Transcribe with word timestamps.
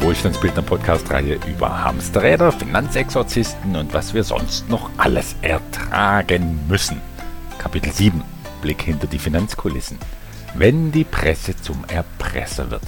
Wohlstandsbildner 0.00 0.62
Podcast-Reihe 0.62 1.38
über 1.46 1.84
Hamsterräder, 1.84 2.52
Finanzexorzisten 2.52 3.76
und 3.76 3.92
was 3.92 4.14
wir 4.14 4.24
sonst 4.24 4.68
noch 4.70 4.88
alles 4.96 5.36
ertragen 5.42 6.58
müssen. 6.68 7.00
Kapitel 7.58 7.92
7 7.92 8.22
Blick 8.62 8.80
hinter 8.80 9.06
die 9.06 9.18
Finanzkulissen. 9.18 9.98
Wenn 10.54 10.90
die 10.90 11.04
Presse 11.04 11.54
zum 11.54 11.84
Erpresser 11.88 12.70
wird. 12.70 12.82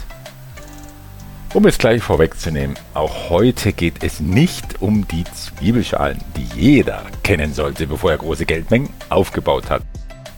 Um 1.52 1.66
es 1.66 1.76
gleich 1.76 2.02
vorwegzunehmen, 2.02 2.78
auch 2.94 3.28
heute 3.28 3.74
geht 3.74 4.02
es 4.02 4.20
nicht 4.20 4.80
um 4.80 5.06
die 5.06 5.24
Zwiebelschalen, 5.24 6.18
die 6.36 6.48
jeder 6.58 7.02
kennen 7.22 7.52
sollte, 7.52 7.86
bevor 7.86 8.12
er 8.12 8.18
große 8.18 8.46
Geldmengen 8.46 8.88
aufgebaut 9.10 9.68
hat. 9.68 9.82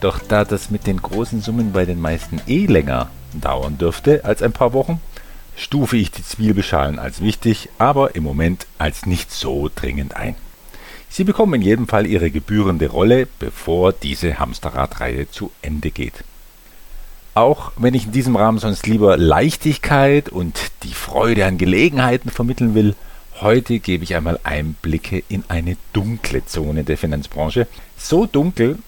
Doch 0.00 0.18
da 0.18 0.44
das 0.44 0.70
mit 0.70 0.88
den 0.88 1.00
großen 1.00 1.40
Summen 1.40 1.72
bei 1.72 1.84
den 1.84 2.00
meisten 2.00 2.40
eh 2.48 2.66
länger 2.66 3.10
dauern 3.32 3.78
dürfte 3.78 4.24
als 4.24 4.42
ein 4.42 4.52
paar 4.52 4.72
Wochen, 4.72 5.00
stufe 5.56 5.96
ich 5.96 6.10
die 6.10 6.24
Zwiebelschalen 6.24 6.98
als 6.98 7.20
wichtig, 7.20 7.68
aber 7.78 8.14
im 8.14 8.22
Moment 8.22 8.66
als 8.78 9.06
nicht 9.06 9.32
so 9.32 9.70
dringend 9.74 10.16
ein. 10.16 10.36
Sie 11.08 11.24
bekommen 11.24 11.54
in 11.54 11.62
jedem 11.62 11.86
Fall 11.86 12.06
ihre 12.06 12.30
gebührende 12.30 12.88
Rolle, 12.88 13.28
bevor 13.38 13.92
diese 13.92 14.38
Hamsterradreihe 14.38 15.30
zu 15.30 15.52
Ende 15.62 15.90
geht. 15.90 16.24
Auch 17.34 17.72
wenn 17.76 17.94
ich 17.94 18.06
in 18.06 18.12
diesem 18.12 18.36
Rahmen 18.36 18.58
sonst 18.58 18.86
lieber 18.86 19.16
Leichtigkeit 19.16 20.28
und 20.28 20.72
die 20.82 20.94
Freude 20.94 21.46
an 21.46 21.58
Gelegenheiten 21.58 22.30
vermitteln 22.30 22.74
will, 22.74 22.94
heute 23.40 23.78
gebe 23.80 24.04
ich 24.04 24.14
einmal 24.14 24.38
Einblicke 24.44 25.22
in 25.28 25.44
eine 25.48 25.76
dunkle 25.92 26.44
Zone 26.46 26.84
der 26.84 26.98
Finanzbranche. 26.98 27.66
So 27.96 28.26
dunkel, 28.26 28.78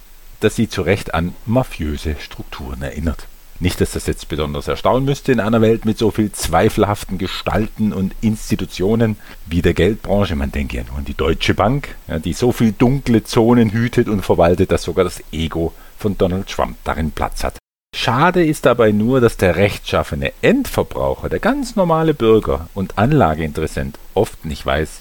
dass 0.41 0.57
sie 0.57 0.69
zu 0.69 0.83
Recht 0.83 1.15
an 1.15 1.35
mafiöse 1.45 2.17
Strukturen 2.21 2.83
erinnert. 2.83 3.27
Nicht, 3.59 3.81
dass 3.81 3.93
das 3.93 4.07
jetzt 4.07 4.29
besonders 4.29 4.69
erstaunen 4.69 5.07
müsste 5.07 5.33
in 5.33 5.41
einer 5.41 5.63
Welt 5.63 5.87
mit 5.87 5.97
so 5.97 6.11
viel 6.11 6.31
zweifelhaften 6.31 7.17
Gestalten 7.17 7.95
und 7.95 8.15
Institutionen 8.21 9.17
wie 9.47 9.63
der 9.63 9.73
Geldbranche. 9.73 10.37
Man 10.37 10.53
denke 10.53 10.77
ja 10.77 10.83
nur 10.85 10.99
an 10.99 11.07
die 11.07 11.15
Deutsche 11.15 11.55
Bank, 11.55 11.97
ja, 12.07 12.19
die 12.19 12.35
so 12.35 12.53
viel 12.53 12.73
dunkle 12.73 13.25
Zonen 13.25 13.71
hütet 13.71 14.09
und 14.09 14.23
verwaltet, 14.23 14.73
dass 14.73 14.83
sogar 14.83 15.05
das 15.05 15.23
Ego 15.33 15.73
von 15.97 16.19
Donald 16.19 16.49
Trump 16.49 16.77
darin 16.85 17.13
Platz 17.13 17.45
hat. 17.45 17.57
Schade 17.95 18.45
ist 18.45 18.67
dabei 18.67 18.93
nur, 18.93 19.23
dass 19.23 19.39
der 19.39 19.57
rechtschaffene 19.57 20.33
Endverbraucher, 20.43 21.31
der 21.31 21.39
ganz 21.39 21.77
normale 21.77 22.13
Bürger 22.13 22.69
und 22.75 22.99
Anlageinteressent 22.99 23.99
oft 24.13 24.45
nicht 24.45 24.67
weiß, 24.67 25.01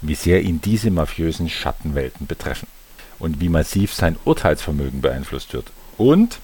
wie 0.00 0.14
sehr 0.14 0.40
ihn 0.40 0.62
diese 0.62 0.90
mafiösen 0.90 1.50
Schattenwelten 1.50 2.26
betreffen 2.26 2.66
und 3.18 3.42
wie 3.42 3.50
massiv 3.50 3.92
sein 3.92 4.16
Urteilsvermögen 4.24 5.02
beeinflusst 5.02 5.52
wird 5.52 5.70
und 5.98 6.40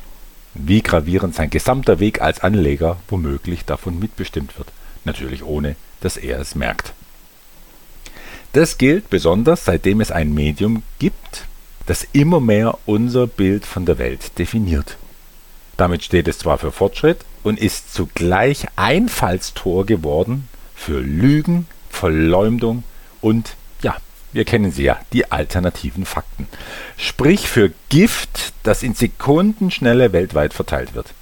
wie 0.64 0.82
gravierend 0.82 1.34
sein 1.34 1.50
gesamter 1.50 2.00
Weg 2.00 2.20
als 2.20 2.40
Anleger 2.40 2.98
womöglich 3.08 3.64
davon 3.64 3.98
mitbestimmt 3.98 4.58
wird, 4.58 4.72
natürlich 5.04 5.44
ohne, 5.44 5.76
dass 6.00 6.16
er 6.16 6.40
es 6.40 6.54
merkt. 6.54 6.92
Das 8.52 8.78
gilt 8.78 9.10
besonders, 9.10 9.64
seitdem 9.64 10.00
es 10.00 10.10
ein 10.10 10.32
Medium 10.32 10.82
gibt, 10.98 11.44
das 11.86 12.06
immer 12.12 12.40
mehr 12.40 12.78
unser 12.86 13.27
Bild 13.27 13.66
von 13.66 13.86
der 13.86 13.98
Welt 13.98 14.38
definiert. 14.38 14.96
Damit 15.77 16.04
steht 16.04 16.27
es 16.27 16.38
zwar 16.38 16.58
für 16.58 16.72
Fortschritt 16.72 17.18
und 17.42 17.60
ist 17.60 17.92
zugleich 17.92 18.66
Einfallstor 18.77 19.84
geworden 19.84 20.48
für 20.74 21.00
Lügen, 21.00 21.66
Verleumdung 21.90 22.82
und, 23.20 23.56
ja, 23.82 23.96
wir 24.32 24.44
kennen 24.44 24.70
sie 24.70 24.84
ja, 24.84 25.00
die 25.12 25.30
alternativen 25.30 26.05
Fakten. 26.05 26.48
Sprich 26.96 27.48
für 27.48 27.72
Gift, 27.88 28.52
das 28.62 28.83
in 28.83 28.94
Sekundenschnelle 28.94 30.12
weltweit 30.12 30.52
verteilt 30.52 30.94
wird. 30.94 31.14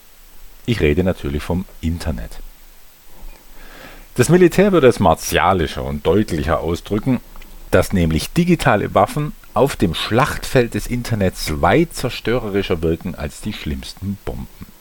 Ich 0.67 0.81
rede 0.81 1.05
natürlich 1.05 1.43
vom 1.43 1.65
Internet. 1.81 2.41
Das 4.17 4.29
Militär 4.29 4.73
würde 4.73 4.87
es 4.87 5.01
martialischer 5.01 5.85
und 5.85 6.07
deutlicher 6.07 6.61
ausdrücken, 6.61 7.21
dass 7.71 7.93
nämlich 7.93 8.33
digitale 8.33 8.95
Waffen 8.95 9.33
auf 9.55 9.77
dem 9.77 9.95
Schlachtfeld 9.95 10.75
des 10.75 10.87
Internets 10.87 11.61
weit 11.61 11.95
zerstörerischer 11.95 12.83
wirken 12.83 13.15
als 13.15 13.41
die 13.41 13.53
schlimmsten 13.53 14.19
Bomben. 14.25 14.74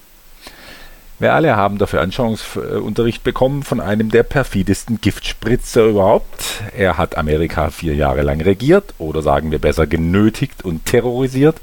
Wir 1.24 1.34
alle 1.34 1.56
haben 1.56 1.78
dafür 1.78 2.02
Anschauungsunterricht 2.02 3.24
bekommen 3.24 3.64
von 3.64 3.80
einem 3.80 4.12
der 4.12 4.24
perfidesten 4.24 5.00
Giftspritzer 5.00 5.86
überhaupt. 5.86 6.62
Er 6.76 6.98
hat 6.98 7.16
Amerika 7.16 7.70
vier 7.70 7.96
Jahre 7.96 8.24
lang 8.24 8.42
regiert 8.42 8.94
oder 8.98 9.22
sagen 9.22 9.50
wir 9.50 9.60
besser 9.60 9.88
genötigt 9.88 10.66
und 10.66 10.86
terrorisiert, 10.86 11.62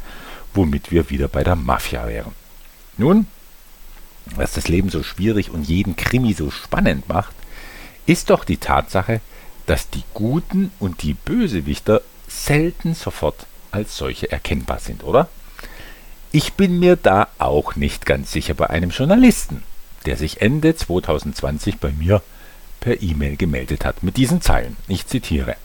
womit 0.55 0.91
wir 0.91 1.11
wieder 1.11 1.29
bei 1.29 1.45
der 1.45 1.57
Mafia 1.57 2.09
wären. 2.09 2.33
Nun, 2.97 3.27
was 4.35 4.55
das 4.55 4.67
Leben 4.69 4.89
so 4.89 5.03
schwierig 5.03 5.51
und 5.51 5.69
jeden 5.69 5.95
Krimi 5.95 6.33
so 6.33 6.51
spannend 6.51 7.11
macht, 7.11 7.35
ist 8.07 8.31
doch 8.31 8.47
die 8.47 8.57
Tatsache, 8.57 9.21
dass 9.67 9.91
die 9.91 10.05
Guten 10.15 10.73
und 10.79 11.03
die 11.03 11.13
Bösewichter 11.13 12.01
selten 12.29 12.95
sofort 12.95 13.45
als 13.73 13.95
solche 13.95 14.33
erkennbar 14.33 14.79
sind, 14.79 15.05
oder? 15.05 15.29
Ich 16.33 16.53
bin 16.53 16.79
mir 16.79 16.95
da 16.95 17.27
auch 17.39 17.75
nicht 17.75 18.07
ganz 18.07 18.31
sicher 18.31 18.55
bei 18.55 18.71
einem 18.71 18.91
Journalisten, 18.91 19.65
der 20.07 20.17
sich 20.17 20.41
Ende 20.41 20.77
2020 20.77 21.79
bei 21.79 21.91
mir 21.91 22.23
per 22.79 23.03
E-Mail 23.03 23.37
gemeldet 23.37 23.85
hat 23.85 24.05
mit 24.05 24.17
diesen 24.17 24.41
Zeilen. 24.41 24.77
Ich 24.87 25.09
zitiere. 25.09 25.57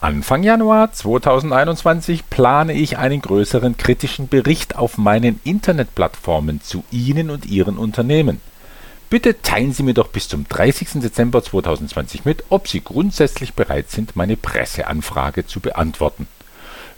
Anfang 0.00 0.42
Januar 0.42 0.92
2021 0.92 2.28
plane 2.28 2.72
ich 2.72 2.98
einen 2.98 3.22
größeren 3.22 3.76
kritischen 3.76 4.26
Bericht 4.26 4.74
auf 4.74 4.98
meinen 4.98 5.38
Internetplattformen 5.44 6.60
zu 6.62 6.82
Ihnen 6.90 7.30
und 7.30 7.46
Ihren 7.46 7.78
Unternehmen. 7.78 8.40
Bitte 9.08 9.40
teilen 9.40 9.72
Sie 9.72 9.84
mir 9.84 9.94
doch 9.94 10.08
bis 10.08 10.26
zum 10.26 10.48
30. 10.48 11.00
Dezember 11.00 11.44
2020 11.44 12.24
mit, 12.24 12.42
ob 12.48 12.66
Sie 12.66 12.80
grundsätzlich 12.80 13.54
bereit 13.54 13.88
sind, 13.88 14.16
meine 14.16 14.36
Presseanfrage 14.36 15.46
zu 15.46 15.60
beantworten. 15.60 16.26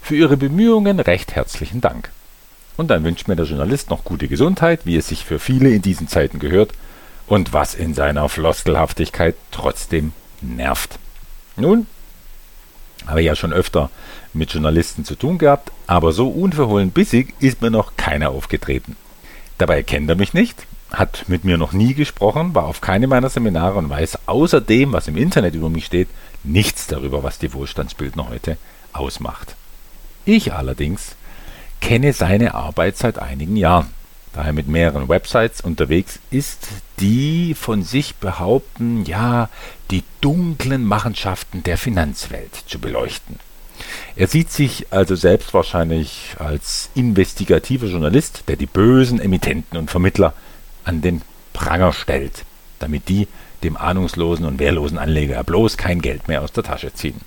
Für 0.01 0.15
Ihre 0.15 0.37
Bemühungen 0.37 0.99
recht 0.99 1.35
herzlichen 1.35 1.79
Dank. 1.79 2.09
Und 2.75 2.89
dann 2.89 3.03
wünscht 3.03 3.27
mir 3.27 3.35
der 3.35 3.45
Journalist 3.45 3.89
noch 3.89 4.03
gute 4.03 4.27
Gesundheit, 4.27 4.85
wie 4.85 4.97
es 4.97 5.07
sich 5.07 5.25
für 5.25 5.39
viele 5.39 5.69
in 5.69 5.81
diesen 5.81 6.07
Zeiten 6.07 6.39
gehört 6.39 6.71
und 7.27 7.53
was 7.53 7.75
in 7.75 7.93
seiner 7.93 8.27
Floskelhaftigkeit 8.29 9.35
trotzdem 9.51 10.13
nervt. 10.41 10.97
Nun, 11.55 11.87
habe 13.05 13.21
ich 13.21 13.27
ja 13.27 13.35
schon 13.35 13.53
öfter 13.53 13.89
mit 14.33 14.53
Journalisten 14.53 15.05
zu 15.05 15.15
tun 15.15 15.37
gehabt, 15.37 15.71
aber 15.87 16.13
so 16.13 16.29
unverhohlen 16.29 16.91
bissig 16.91 17.33
ist 17.39 17.61
mir 17.61 17.69
noch 17.69 17.95
keiner 17.97 18.29
aufgetreten. 18.29 18.95
Dabei 19.57 19.83
kennt 19.83 20.09
er 20.09 20.15
mich 20.15 20.33
nicht, 20.33 20.65
hat 20.91 21.25
mit 21.27 21.43
mir 21.43 21.57
noch 21.57 21.73
nie 21.73 21.93
gesprochen, 21.93 22.55
war 22.55 22.65
auf 22.65 22.81
keinem 22.81 23.09
meiner 23.09 23.29
Seminare 23.29 23.77
und 23.77 23.89
weiß 23.89 24.19
außer 24.27 24.61
dem, 24.61 24.93
was 24.93 25.07
im 25.07 25.17
Internet 25.17 25.55
über 25.55 25.69
mich 25.69 25.85
steht, 25.85 26.07
nichts 26.43 26.87
darüber, 26.87 27.23
was 27.23 27.39
die 27.39 27.53
Wohlstandsbildner 27.53 28.29
heute 28.29 28.57
ausmacht. 28.93 29.55
Ich 30.25 30.53
allerdings 30.53 31.15
kenne 31.83 32.13
seine 32.13 32.55
Arbeit 32.55 32.97
seit 32.97 33.19
einigen 33.19 33.57
Jahren, 33.57 33.89
da 34.31 34.45
er 34.45 34.53
mit 34.53 34.69
mehreren 34.69 35.09
Websites 35.09 35.59
unterwegs 35.59 36.17
ist, 36.31 36.69
die 37.01 37.53
von 37.55 37.83
sich 37.83 38.15
behaupten, 38.15 39.03
ja, 39.03 39.49
die 39.91 40.03
dunklen 40.21 40.85
Machenschaften 40.85 41.61
der 41.63 41.77
Finanzwelt 41.77 42.55
zu 42.67 42.79
beleuchten. 42.79 43.37
Er 44.15 44.27
sieht 44.27 44.49
sich 44.49 44.87
also 44.91 45.15
selbst 45.15 45.53
wahrscheinlich 45.53 46.35
als 46.39 46.89
investigativer 46.95 47.87
Journalist, 47.87 48.43
der 48.47 48.55
die 48.55 48.65
bösen 48.65 49.19
Emittenten 49.19 49.77
und 49.77 49.91
Vermittler 49.91 50.33
an 50.85 51.01
den 51.01 51.21
Pranger 51.51 51.91
stellt, 51.91 52.45
damit 52.79 53.09
die 53.09 53.27
dem 53.61 53.75
ahnungslosen 53.75 54.45
und 54.45 54.57
wehrlosen 54.57 54.97
Anleger 54.97 55.43
bloß 55.43 55.75
kein 55.75 56.01
Geld 56.01 56.29
mehr 56.29 56.43
aus 56.43 56.53
der 56.53 56.63
Tasche 56.63 56.93
ziehen. 56.93 57.19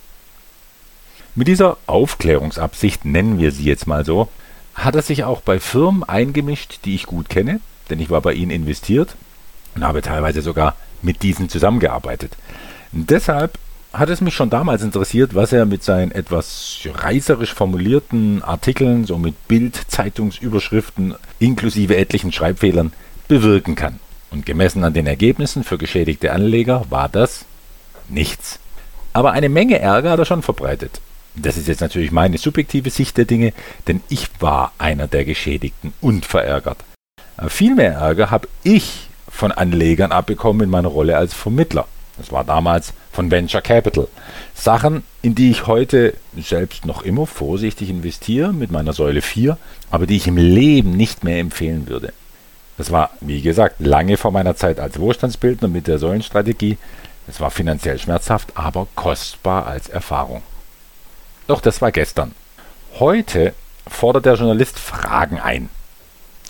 Mit 1.35 1.47
dieser 1.47 1.77
Aufklärungsabsicht, 1.85 3.05
nennen 3.05 3.37
wir 3.37 3.51
sie 3.51 3.65
jetzt 3.65 3.85
mal 3.85 4.03
so, 4.03 4.29
hat 4.77 4.95
er 4.95 5.01
sich 5.01 5.23
auch 5.23 5.41
bei 5.41 5.59
Firmen 5.59 6.03
eingemischt, 6.03 6.79
die 6.85 6.95
ich 6.95 7.07
gut 7.07 7.29
kenne, 7.29 7.59
denn 7.89 7.99
ich 7.99 8.09
war 8.09 8.21
bei 8.21 8.33
ihnen 8.33 8.51
investiert 8.51 9.15
und 9.75 9.83
habe 9.83 10.01
teilweise 10.01 10.41
sogar 10.41 10.75
mit 11.01 11.23
diesen 11.23 11.49
zusammengearbeitet. 11.49 12.37
Und 12.93 13.09
deshalb 13.09 13.57
hat 13.91 14.09
es 14.09 14.21
mich 14.21 14.35
schon 14.35 14.51
damals 14.51 14.83
interessiert, 14.83 15.33
was 15.33 15.51
er 15.51 15.65
mit 15.65 15.83
seinen 15.83 16.11
etwas 16.11 16.79
reißerisch 16.85 17.53
formulierten 17.53 18.43
Artikeln, 18.43 19.05
so 19.05 19.17
mit 19.17 19.47
Bild, 19.47 19.75
Zeitungsüberschriften 19.87 21.15
inklusive 21.39 21.97
etlichen 21.97 22.31
Schreibfehlern 22.31 22.93
bewirken 23.27 23.75
kann. 23.75 23.99
Und 24.29 24.45
gemessen 24.45 24.83
an 24.83 24.93
den 24.93 25.07
Ergebnissen 25.07 25.63
für 25.63 25.77
geschädigte 25.77 26.33
Anleger 26.33 26.85
war 26.89 27.09
das 27.09 27.45
nichts. 28.09 28.59
Aber 29.13 29.31
eine 29.31 29.49
Menge 29.49 29.79
Ärger 29.79 30.11
hat 30.11 30.19
er 30.19 30.25
schon 30.25 30.43
verbreitet. 30.43 31.01
Das 31.39 31.57
ist 31.57 31.67
jetzt 31.67 31.81
natürlich 31.81 32.11
meine 32.11 32.37
subjektive 32.37 32.89
Sicht 32.89 33.17
der 33.17 33.25
Dinge, 33.25 33.53
denn 33.87 34.01
ich 34.09 34.27
war 34.39 34.71
einer 34.77 35.07
der 35.07 35.23
Geschädigten 35.23 35.93
und 36.01 36.25
verärgert. 36.25 36.77
Aber 37.37 37.49
viel 37.49 37.75
mehr 37.75 37.93
Ärger 37.93 38.31
habe 38.31 38.47
ich 38.63 39.07
von 39.29 39.51
Anlegern 39.51 40.11
abbekommen 40.11 40.63
in 40.63 40.69
meiner 40.69 40.87
Rolle 40.87 41.15
als 41.15 41.33
Vermittler. 41.33 41.87
Das 42.17 42.31
war 42.31 42.43
damals 42.43 42.93
von 43.11 43.29
Venture 43.29 43.61
Capital. 43.61 44.07
Sachen, 44.55 45.03
in 45.21 45.35
die 45.35 45.51
ich 45.51 45.67
heute 45.67 46.15
selbst 46.35 46.87
noch 46.87 47.03
immer 47.03 47.27
vorsichtig 47.27 47.91
investiere 47.91 48.53
mit 48.53 48.71
meiner 48.71 48.93
Säule 48.93 49.21
4, 49.21 49.57
aber 49.91 50.07
die 50.07 50.17
ich 50.17 50.27
im 50.27 50.37
Leben 50.37 50.97
nicht 50.97 51.23
mehr 51.23 51.37
empfehlen 51.39 51.87
würde. 51.87 52.13
Das 52.77 52.91
war, 52.91 53.11
wie 53.21 53.41
gesagt, 53.41 53.75
lange 53.79 54.17
vor 54.17 54.31
meiner 54.31 54.55
Zeit 54.55 54.79
als 54.79 54.99
Wohlstandsbildner 54.99 55.67
mit 55.67 55.85
der 55.87 55.99
Säulenstrategie. 55.99 56.77
Es 57.27 57.39
war 57.39 57.51
finanziell 57.51 57.99
schmerzhaft, 57.99 58.49
aber 58.55 58.87
kostbar 58.95 59.67
als 59.67 59.89
Erfahrung. 59.89 60.41
Doch 61.47 61.61
das 61.61 61.81
war 61.81 61.91
gestern. 61.91 62.33
Heute 62.99 63.53
fordert 63.87 64.25
der 64.25 64.35
Journalist 64.35 64.77
Fragen 64.77 65.39
ein. 65.39 65.69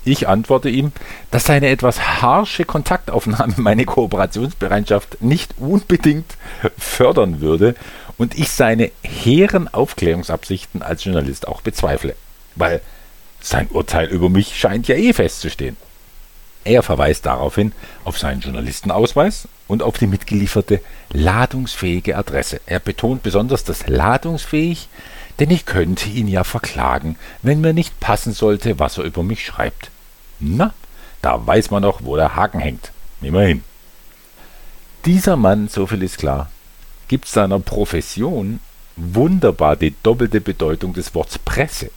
Ich 0.03 0.27
antworte 0.27 0.69
ihm, 0.69 0.91
dass 1.31 1.45
seine 1.45 1.67
etwas 1.67 2.21
harsche 2.21 2.65
Kontaktaufnahme 2.65 3.53
meine 3.57 3.85
Kooperationsbereitschaft 3.85 5.21
nicht 5.21 5.55
unbedingt 5.59 6.35
fördern 6.77 7.41
würde 7.41 7.75
und 8.17 8.37
ich 8.37 8.49
seine 8.49 8.91
hehren 9.03 9.71
Aufklärungsabsichten 9.71 10.81
als 10.81 11.03
Journalist 11.03 11.47
auch 11.47 11.61
bezweifle, 11.61 12.15
weil 12.55 12.81
sein 13.39 13.67
Urteil 13.67 14.07
über 14.07 14.29
mich 14.29 14.57
scheint 14.57 14.87
ja 14.87 14.95
eh 14.95 15.13
festzustehen. 15.13 15.77
Er 16.67 16.83
verweist 16.83 17.25
daraufhin 17.25 17.71
auf 18.03 18.17
seinen 18.17 18.41
Journalistenausweis 18.41 19.47
und 19.69 19.81
auf 19.81 19.97
die 19.97 20.05
mitgelieferte 20.05 20.81
ladungsfähige 21.13 22.17
Adresse. 22.17 22.59
Er 22.65 22.81
betont 22.81 23.23
besonders 23.23 23.63
das 23.63 23.87
ladungsfähig, 23.87 24.89
denn 25.39 25.49
ich 25.49 25.65
könnte 25.65 26.09
ihn 26.09 26.27
ja 26.27 26.43
verklagen, 26.43 27.15
wenn 27.41 27.61
mir 27.61 27.71
nicht 27.71 28.01
passen 28.01 28.33
sollte, 28.33 28.79
was 28.79 28.97
er 28.97 29.05
über 29.05 29.23
mich 29.23 29.45
schreibt. 29.45 29.91
Na, 30.41 30.73
da 31.21 31.47
weiß 31.47 31.71
man 31.71 31.83
doch, 31.83 32.01
wo 32.03 32.17
der 32.17 32.35
Haken 32.35 32.59
hängt. 32.59 32.91
Immerhin. 33.21 33.63
Dieser 35.05 35.37
Mann, 35.37 35.69
so 35.69 35.87
viel 35.87 36.03
ist 36.03 36.17
klar, 36.17 36.51
gibt 37.07 37.29
seiner 37.29 37.59
Profession 37.59 38.59
wunderbar 38.97 39.77
die 39.77 39.95
doppelte 40.03 40.41
Bedeutung 40.41 40.91
des 40.91 41.15
Wortes 41.15 41.39
Presse 41.39 41.91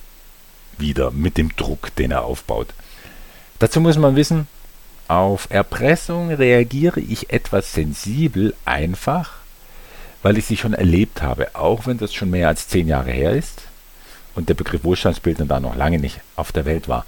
wieder 0.79 1.11
mit 1.11 1.39
dem 1.39 1.57
Druck, 1.57 1.93
den 1.97 2.13
er 2.13 2.23
aufbaut. 2.23 2.69
Dazu 3.59 3.81
muss 3.81 3.99
man 3.99 4.15
wissen, 4.15 4.47
auf 5.11 5.49
Erpressung 5.51 6.31
reagiere 6.31 7.01
ich 7.01 7.33
etwas 7.33 7.73
sensibel 7.73 8.55
einfach, 8.65 9.33
weil 10.23 10.39
ich 10.39 10.47
sie 10.47 10.57
schon 10.57 10.73
erlebt 10.73 11.21
habe, 11.21 11.57
auch 11.57 11.87
wenn 11.87 11.99
das 11.99 12.15
schon 12.15 12.31
mehr 12.31 12.47
als 12.47 12.69
zehn 12.69 12.87
Jahre 12.87 13.11
her 13.11 13.33
ist 13.33 13.63
und 14.37 14.49
der 14.49 14.55
Begriff 14.55 14.85
Wohlstandsbildner 14.85 15.47
da 15.47 15.59
noch 15.59 15.75
lange 15.75 15.99
nicht 15.99 16.21
auf 16.37 16.53
der 16.53 16.65
Welt 16.65 16.87
war. 16.87 17.07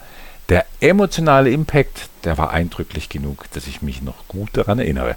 Der 0.49 0.67
emotionale 0.81 1.53
Impact, 1.53 2.09
der 2.25 2.39
war 2.39 2.51
eindrücklich 2.51 3.09
genug, 3.09 3.45
dass 3.53 3.69
ich 3.69 3.83
mich 3.83 4.03
noch 4.03 4.27
gut 4.27 4.51
daran 4.55 4.81
erinnere. 4.81 5.15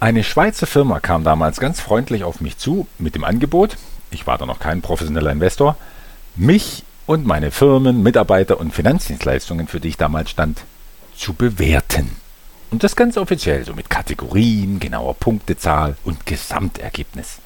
Eine 0.00 0.24
Schweizer 0.24 0.66
Firma 0.66 0.98
kam 0.98 1.22
damals 1.22 1.60
ganz 1.60 1.80
freundlich 1.80 2.24
auf 2.24 2.40
mich 2.40 2.58
zu 2.58 2.88
mit 2.98 3.14
dem 3.14 3.22
Angebot, 3.22 3.76
ich 4.10 4.26
war 4.26 4.36
da 4.36 4.46
noch 4.46 4.58
kein 4.58 4.82
professioneller 4.82 5.30
Investor, 5.30 5.76
mich 6.34 6.82
und 7.06 7.24
meine 7.24 7.52
Firmen, 7.52 8.02
Mitarbeiter 8.02 8.58
und 8.58 8.74
Finanzdienstleistungen, 8.74 9.68
für 9.68 9.78
die 9.78 9.90
ich 9.90 9.96
damals 9.96 10.28
stand, 10.30 10.64
zu 11.22 11.34
bewerten. 11.34 12.10
Und 12.72 12.82
das 12.82 12.96
ganz 12.96 13.16
offiziell, 13.16 13.64
so 13.64 13.74
mit 13.74 13.88
Kategorien, 13.88 14.80
genauer 14.80 15.14
Punktezahl 15.14 15.96
und 16.02 16.26
Gesamtergebnis. 16.26 17.38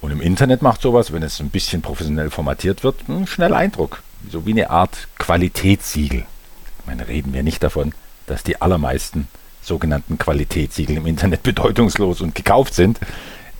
Und 0.00 0.12
im 0.12 0.20
Internet 0.20 0.62
macht 0.62 0.82
sowas, 0.82 1.12
wenn 1.12 1.24
es 1.24 1.40
ein 1.40 1.50
bisschen 1.50 1.82
professionell 1.82 2.30
formatiert 2.30 2.84
wird, 2.84 3.00
schnell 3.24 3.54
Eindruck. 3.54 4.02
So 4.30 4.46
wie 4.46 4.52
eine 4.52 4.70
Art 4.70 5.08
Qualitätssiegel. 5.18 6.20
Ich 6.20 6.86
meine, 6.86 7.08
reden 7.08 7.32
wir 7.32 7.42
nicht 7.42 7.62
davon, 7.62 7.92
dass 8.26 8.44
die 8.44 8.62
allermeisten 8.62 9.26
sogenannten 9.62 10.16
Qualitätssiegel 10.16 10.98
im 10.98 11.06
Internet 11.06 11.42
bedeutungslos 11.42 12.20
und 12.20 12.36
gekauft 12.36 12.74
sind. 12.74 13.00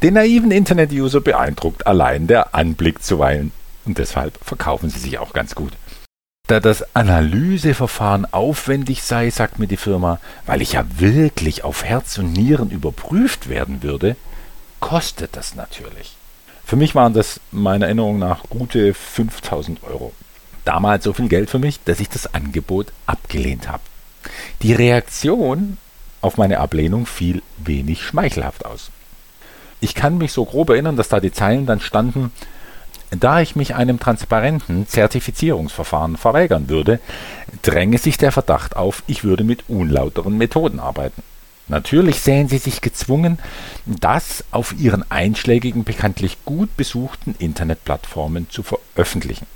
Den 0.02 0.14
naiven 0.14 0.52
Internet-User 0.52 1.20
beeindruckt 1.20 1.86
allein 1.86 2.28
der 2.28 2.54
Anblick 2.54 3.02
zuweilen. 3.02 3.50
Und 3.86 3.98
deshalb 3.98 4.38
verkaufen 4.44 4.88
sie 4.88 5.00
sich 5.00 5.18
auch 5.18 5.32
ganz 5.32 5.56
gut. 5.56 5.72
Da 6.46 6.60
das 6.60 6.94
Analyseverfahren 6.94 8.32
aufwendig 8.32 9.02
sei, 9.02 9.30
sagt 9.30 9.58
mir 9.58 9.66
die 9.66 9.76
Firma, 9.76 10.20
weil 10.46 10.62
ich 10.62 10.74
ja 10.74 10.84
wirklich 10.98 11.64
auf 11.64 11.82
Herz 11.82 12.18
und 12.18 12.32
Nieren 12.32 12.70
überprüft 12.70 13.48
werden 13.48 13.82
würde, 13.82 14.16
kostet 14.78 15.36
das 15.36 15.56
natürlich. 15.56 16.16
Für 16.64 16.76
mich 16.76 16.94
waren 16.94 17.14
das 17.14 17.40
meiner 17.50 17.86
Erinnerung 17.86 18.18
nach 18.20 18.44
gute 18.48 18.94
5000 18.94 19.82
Euro. 19.82 20.12
Damals 20.64 21.04
so 21.04 21.12
viel 21.12 21.28
Geld 21.28 21.50
für 21.50 21.58
mich, 21.58 21.82
dass 21.84 22.00
ich 22.00 22.08
das 22.08 22.32
Angebot 22.32 22.92
abgelehnt 23.06 23.68
habe. 23.68 23.82
Die 24.62 24.72
Reaktion 24.72 25.78
auf 26.20 26.36
meine 26.36 26.58
Ablehnung 26.58 27.06
fiel 27.06 27.42
wenig 27.56 28.02
schmeichelhaft 28.02 28.66
aus. 28.66 28.90
Ich 29.80 29.94
kann 29.94 30.18
mich 30.18 30.32
so 30.32 30.44
grob 30.44 30.70
erinnern, 30.70 30.96
dass 30.96 31.08
da 31.08 31.20
die 31.20 31.32
Zeilen 31.32 31.66
dann 31.66 31.80
standen, 31.80 32.32
da 33.20 33.40
ich 33.40 33.56
mich 33.56 33.74
einem 33.74 33.98
transparenten 33.98 34.86
Zertifizierungsverfahren 34.88 36.16
verweigern 36.16 36.68
würde, 36.68 37.00
dränge 37.62 37.98
sich 37.98 38.18
der 38.18 38.32
Verdacht 38.32 38.76
auf, 38.76 39.02
ich 39.06 39.24
würde 39.24 39.44
mit 39.44 39.68
unlauteren 39.68 40.38
Methoden 40.38 40.80
arbeiten. 40.80 41.22
Natürlich 41.68 42.20
sähen 42.20 42.48
sie 42.48 42.58
sich 42.58 42.80
gezwungen, 42.80 43.38
das 43.84 44.44
auf 44.52 44.74
ihren 44.78 45.10
einschlägigen, 45.10 45.82
bekanntlich 45.82 46.38
gut 46.44 46.76
besuchten 46.76 47.34
Internetplattformen 47.38 48.48
zu 48.50 48.62
veröffentlichen. 48.62 49.46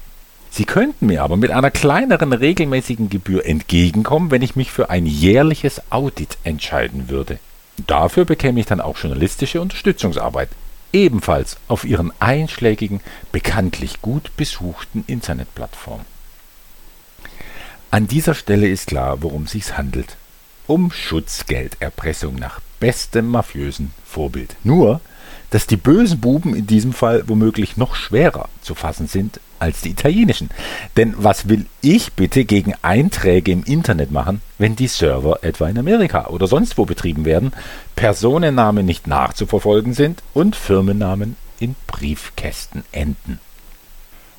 Sie 0.51 0.65
könnten 0.65 1.07
mir 1.07 1.23
aber 1.23 1.37
mit 1.37 1.53
einer 1.53 1.71
kleineren 1.71 2.33
regelmäßigen 2.33 3.09
Gebühr 3.09 3.47
entgegenkommen, 3.47 4.33
wenn 4.33 4.43
ich 4.43 4.57
mich 4.57 4.73
für 4.73 4.91
ein 4.91 5.07
jährliches 5.07 5.81
Audit 5.91 6.39
entscheiden 6.43 7.09
würde. 7.09 7.39
Dafür 7.87 8.25
bekäme 8.25 8.59
ich 8.59 8.67
dann 8.67 8.81
auch 8.81 8.99
journalistische 8.99 9.61
Unterstützungsarbeit 9.61 10.49
ebenfalls 10.93 11.57
auf 11.69 11.85
ihren 11.85 12.13
einschlägigen, 12.21 13.01
bekanntlich 13.33 14.03
gut 14.03 14.37
besuchten 14.37 15.05
Internetplattformen. 15.07 16.07
An 17.91 18.07
dieser 18.07 18.35
Stelle 18.35 18.69
ist 18.69 18.87
klar, 18.87 19.23
worum 19.23 19.45
es 19.45 19.53
sich 19.53 19.77
handelt. 19.77 20.17
Um 20.67 20.93
Schutzgelderpressung 20.93 22.37
nach 22.37 22.61
bestem 22.79 23.27
mafiösen 23.27 23.93
Vorbild. 24.05 24.57
Nur, 24.63 25.01
dass 25.51 25.67
die 25.67 25.77
bösen 25.77 26.21
Buben 26.21 26.55
in 26.55 26.67
diesem 26.67 26.93
Fall 26.93 27.29
womöglich 27.29 27.77
noch 27.77 27.97
schwerer 27.97 28.49
zu 28.63 28.75
fassen 28.75 29.09
sind 29.09 29.41
als 29.61 29.81
die 29.83 29.91
italienischen. 29.91 30.51
Denn 30.97 31.15
was 31.17 31.49
will 31.49 31.67
ich 31.81 32.13
bitte 32.15 32.45
gegen 32.45 32.75
Einträge 32.83 33.53
im 33.53 33.63
Internet 33.65 34.11
machen, 34.11 34.41
wenn 34.59 34.77
die 34.77 34.89
Server 34.89 35.43
etwa 35.43 35.69
in 35.69 35.79
Amerika 35.79 36.27
oder 36.27 36.47
sonst 36.47 36.79
wo 36.79 36.85
betrieben 36.85 37.25
werden, 37.25 37.53
Personennamen 37.97 38.85
nicht 38.85 39.07
nachzuverfolgen 39.07 39.95
sind 39.95 40.23
und 40.35 40.57
Firmennamen 40.57 41.37
in 41.59 41.77
Briefkästen 41.87 42.85
enden? 42.93 43.39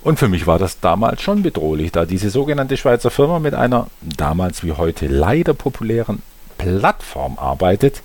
Und 0.04 0.18
für 0.18 0.28
mich 0.28 0.48
war 0.48 0.58
das 0.58 0.80
damals 0.80 1.22
schon 1.22 1.44
bedrohlich, 1.44 1.92
da 1.92 2.06
diese 2.06 2.32
sogenannte 2.32 2.76
Schweizer 2.76 3.12
Firma 3.12 3.38
mit 3.38 3.54
einer 3.54 3.88
damals 4.02 4.64
wie 4.64 4.72
heute 4.72 5.06
leider 5.06 5.54
populären 5.54 6.24
Plattform 6.58 7.38
arbeitet, 7.38 8.02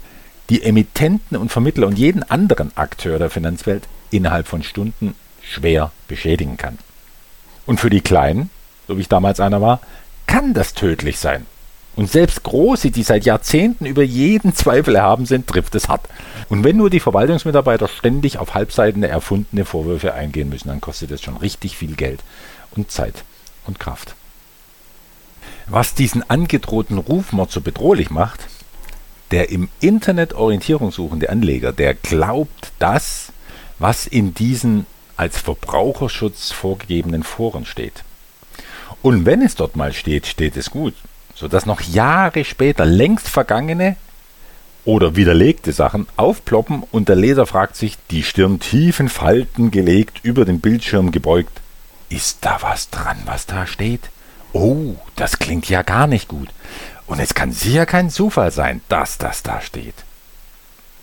die 0.51 0.63
Emittenten 0.63 1.37
und 1.37 1.51
Vermittler 1.51 1.87
und 1.87 1.99
jeden 1.99 2.23
anderen 2.23 2.77
Akteur 2.77 3.19
der 3.19 3.31
Finanzwelt 3.31 3.89
innerhalb 4.11 4.47
von 4.47 4.63
Stunden 4.63 5.15
schwer 5.43 5.91
beschädigen 6.07 6.57
kann. 6.57 6.79
Und 7.67 7.81
für 7.81 7.91
die 7.91 8.01
Kleinen, 8.01 8.51
so 8.89 8.97
wie 8.97 9.03
ich 9.03 9.09
damals 9.09 9.41
einer 9.41 9.61
war, 9.61 9.81
kann 10.27 10.55
das 10.55 10.75
tödlich 10.75 11.19
sein. 11.19 11.47
Und 11.97 12.11
selbst 12.11 12.43
Große, 12.43 12.91
die 12.91 13.03
seit 13.03 13.25
Jahrzehnten 13.25 13.87
über 13.87 14.03
jeden 14.03 14.55
Zweifel 14.55 14.97
erhaben 14.97 15.25
sind, 15.25 15.47
trifft 15.47 15.75
es 15.75 15.89
hart. 15.89 16.07
Und 16.51 16.63
wenn 16.63 16.77
nur 16.77 16.91
die 16.91 17.01
Verwaltungsmitarbeiter 17.01 17.89
ständig 17.89 18.39
auf 18.39 18.55
halbseitende 18.55 19.09
erfundene 19.09 19.65
Vorwürfe 19.65 20.13
eingehen 20.13 20.51
müssen, 20.51 20.69
dann 20.69 20.83
kostet 20.83 21.11
das 21.11 21.23
schon 21.23 21.39
richtig 21.39 21.77
viel 21.79 21.97
Geld 21.97 22.21
und 22.77 22.91
Zeit 22.91 23.25
und 23.67 23.81
Kraft. 23.81 24.15
Was 25.67 25.95
diesen 25.95 26.29
angedrohten 26.29 26.99
Rufmord 26.99 27.51
so 27.51 27.63
bedrohlich 27.63 28.11
macht, 28.11 28.41
der 29.31 29.49
im 29.49 29.69
Internet 29.81 30.35
Orientierung 30.35 30.93
suchende 30.93 31.31
Anleger, 31.31 31.73
der 31.73 31.95
glaubt, 31.95 32.73
dass 32.79 33.33
was 33.79 34.07
in 34.07 34.35
diesen 34.35 34.87
als 35.17 35.39
Verbraucherschutz 35.41 36.53
vorgegebenen 36.53 37.23
Foren 37.23 37.67
steht. 37.67 38.05
Und 39.03 39.25
wenn 39.27 39.43
es 39.43 39.55
dort 39.55 39.77
mal 39.77 39.93
steht, 39.93 40.27
steht 40.27 40.57
es 40.57 40.71
gut, 40.71 40.95
sodass 41.35 41.67
noch 41.67 41.81
Jahre 41.81 42.45
später 42.45 42.85
längst 42.85 43.29
vergangene 43.29 43.97
oder 44.85 45.17
widerlegte 45.17 45.73
Sachen 45.73 46.07
aufploppen 46.17 46.83
und 46.91 47.09
der 47.09 47.17
Leser 47.17 47.47
fragt 47.47 47.77
sich, 47.77 47.99
die 48.11 48.23
Stirn 48.23 48.61
tiefen 48.61 49.09
Falten 49.09 49.71
gelegt, 49.71 50.21
über 50.23 50.45
den 50.45 50.61
Bildschirm 50.61 51.11
gebeugt, 51.11 51.61
ist 52.09 52.39
da 52.43 52.59
was 52.61 52.91
dran, 52.91 53.19
was 53.25 53.47
da 53.47 53.67
steht? 53.67 54.11
Oh, 54.53 54.95
das 55.17 55.39
klingt 55.39 55.69
ja 55.69 55.83
gar 55.83 56.07
nicht 56.07 56.29
gut. 56.29 56.49
Und 57.07 57.21
es 57.21 57.35
kann 57.35 57.53
sicher 57.53 57.85
kein 57.85 58.11
Zufall 58.11 58.51
sein, 58.51 58.81
dass 58.89 59.19
das 59.19 59.43
da 59.43 59.61
steht. 59.61 60.06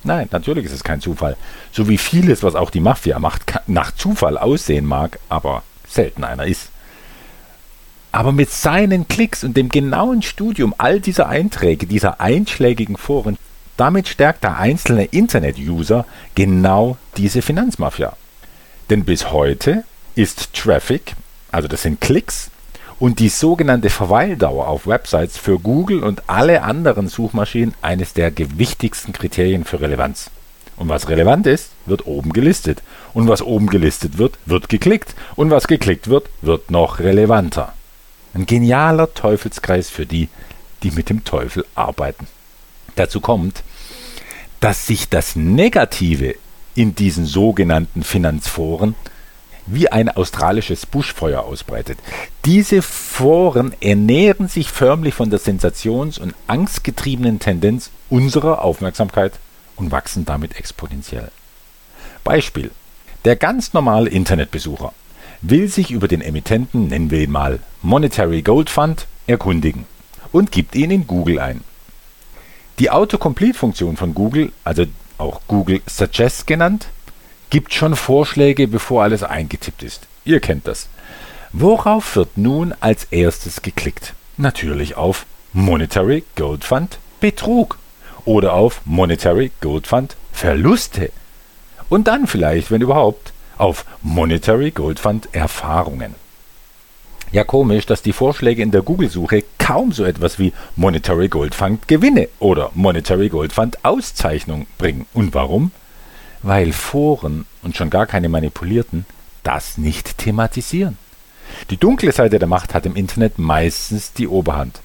Nein, 0.04 0.28
natürlich 0.32 0.66
ist 0.66 0.74
es 0.74 0.84
kein 0.84 1.02
Zufall. 1.02 1.38
So 1.72 1.88
wie 1.88 1.98
vieles, 1.98 2.44
was 2.44 2.56
auch 2.56 2.70
die 2.70 2.80
Mafia 2.80 3.20
macht, 3.20 3.44
nach 3.68 3.92
Zufall 3.92 4.38
aussehen 4.38 4.86
mag, 4.86 5.20
aber 5.30 5.64
selten 5.88 6.24
einer 6.24 6.46
ist. 6.46 6.70
Aber 8.12 8.32
mit 8.32 8.52
seinen 8.52 9.08
Klicks 9.08 9.44
und 9.44 9.58
dem 9.58 9.70
genauen 9.70 10.22
Studium 10.22 10.76
all 10.78 11.00
dieser 11.00 11.30
Einträge, 11.30 11.88
dieser 11.88 12.22
einschlägigen 12.22 12.98
Foren, 12.98 13.38
damit 13.78 14.08
stärkt 14.08 14.44
der 14.44 14.58
einzelne 14.58 15.06
Internet-User 15.06 16.06
genau 16.36 16.98
diese 17.18 17.42
Finanzmafia. 17.42 18.16
Denn 18.90 19.04
bis 19.04 19.32
heute 19.32 19.84
ist 20.16 20.54
Traffic, 20.54 21.16
also 21.52 21.68
das 21.68 21.82
sind 21.82 22.02
Klicks, 22.02 22.52
und 23.00 23.20
die 23.20 23.30
sogenannte 23.30 23.90
Verweildauer 23.90 24.68
auf 24.68 24.88
Websites 24.88 25.38
für 25.38 25.60
Google 25.60 26.04
und 26.04 26.24
alle 26.28 26.64
anderen 26.64 27.08
Suchmaschinen 27.08 27.74
eines 27.82 28.14
der 28.14 28.32
gewichtigsten 28.32 29.14
Kriterien 29.14 29.66
für 29.66 29.82
Relevanz. 29.82 30.30
Und 30.76 30.90
was 30.90 31.08
relevant 31.08 31.46
ist, 31.48 31.72
wird 31.86 32.08
oben 32.08 32.34
gelistet. 32.34 32.82
Und 33.14 33.28
was 33.28 33.42
oben 33.42 33.68
gelistet 33.68 34.18
wird, 34.18 34.38
wird 34.46 34.70
geklickt. 34.70 35.16
Und 35.36 35.52
was 35.52 35.68
geklickt 35.68 36.08
wird, 36.08 36.30
wird 36.42 36.72
noch 36.72 37.00
relevanter. 37.00 37.74
Ein 38.34 38.46
genialer 38.46 39.14
Teufelskreis 39.14 39.90
für 39.90 40.06
die, 40.06 40.30
die 40.82 40.92
mit 40.92 41.10
dem 41.10 41.24
Teufel 41.24 41.66
arbeiten. 41.76 42.28
Dazu 42.96 43.20
kommt, 43.20 43.64
dass 44.60 44.88
sich 44.88 45.10
das 45.10 45.36
Negative 45.36 46.36
in 46.76 46.96
diesen 46.96 47.26
sogenannten 47.26 48.04
Finanzforen 48.04 48.96
wie 49.66 49.90
ein 49.90 50.10
australisches 50.10 50.86
Buschfeuer 50.86 51.44
ausbreitet. 51.44 51.98
Diese 52.46 52.82
Foren 52.82 53.74
ernähren 53.80 54.48
sich 54.48 54.70
förmlich 54.70 55.14
von 55.14 55.30
der 55.30 55.40
sensations- 55.40 56.20
und 56.20 56.36
angstgetriebenen 56.48 57.40
Tendenz 57.40 57.90
unserer 58.10 58.62
Aufmerksamkeit 58.62 59.34
und 59.76 59.92
wachsen 59.92 60.26
damit 60.26 60.58
exponentiell. 60.58 61.32
Beispiel. 62.24 62.72
Der 63.26 63.36
ganz 63.38 63.74
normale 63.74 64.10
Internetbesucher 64.10 64.94
will 65.42 65.70
sich 65.70 65.92
über 65.92 66.08
den 66.08 66.22
Emittenten, 66.22 66.88
nennen 66.88 67.10
wir 67.10 67.22
ihn 67.22 67.32
mal 67.32 67.60
Monetary 67.82 68.42
Gold 68.42 68.70
Fund, 68.70 69.08
erkundigen 69.28 69.86
und 70.32 70.52
gibt 70.52 70.76
ihn 70.76 70.92
in 70.92 71.08
Google 71.08 71.40
ein. 71.40 71.62
Die 72.80 72.90
Autocomplete-Funktion 72.90 73.98
von 73.98 74.14
Google, 74.14 74.52
also 74.64 74.86
auch 75.18 75.42
Google 75.48 75.82
Suggest 75.88 76.48
genannt, 76.48 76.88
gibt 77.54 77.76
schon 77.76 77.96
Vorschläge, 77.96 78.68
bevor 78.68 79.04
alles 79.04 79.22
eingetippt 79.22 79.84
ist. 79.84 80.08
Ihr 80.26 80.40
kennt 80.40 80.66
das. 80.66 80.90
Worauf 81.52 82.16
wird 82.16 82.36
nun 82.36 82.74
als 82.80 83.04
erstes 83.12 83.62
geklickt? 83.62 84.16
Natürlich 84.38 84.98
auf 84.98 85.28
Monetary 85.54 86.24
Gold 86.36 86.64
Fund 86.64 86.98
Betrug 87.20 87.78
oder 88.26 88.54
auf 88.54 88.82
Monetary 88.86 89.52
Gold 89.62 89.86
Fund 89.86 90.16
Verluste. 90.32 91.12
Und 91.90 92.08
dann 92.08 92.26
vielleicht, 92.26 92.72
wenn 92.72 92.82
überhaupt, 92.82 93.34
auf 93.60 93.86
Monetary 94.02 94.72
Gold 94.72 95.00
Fund 95.00 95.30
Erfahrungen. 95.32 96.16
Ja, 97.32 97.44
komisch, 97.44 97.86
dass 97.86 98.02
die 98.02 98.14
Vorschläge 98.14 98.64
in 98.64 98.72
der 98.72 98.82
Google-Suche 98.82 99.44
kaum 99.60 99.92
so 99.92 100.06
etwas 100.06 100.40
wie 100.40 100.54
Monetary 100.76 101.28
Gold 101.28 101.54
Fund 101.54 101.88
Gewinne 101.88 102.30
oder 102.40 102.72
Monetary 102.74 103.30
Gold 103.30 103.54
Fund 103.54 103.86
Auszeichnung 103.86 104.66
bringen. 104.80 105.06
Und 105.14 105.36
warum? 105.36 105.70
Weil 106.44 106.72
Foren 106.74 107.46
und 107.62 107.76
schon 107.76 107.90
gar 107.90 108.06
keine 108.06 108.30
manipulierten 108.30 109.06
das 109.44 109.78
nicht 109.78 110.18
thematisieren. 110.18 110.98
Die 111.70 111.78
dunkle 111.78 112.12
Seite 112.12 112.40
der 112.40 112.48
Macht 112.48 112.74
hat 112.74 112.86
im 112.86 112.96
Internet 112.96 113.38
meistens 113.38 114.14
die 114.14 114.28
Oberhand. 114.28 114.82